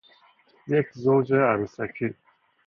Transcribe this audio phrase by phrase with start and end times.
[0.67, 2.13] یک زوج عروسکی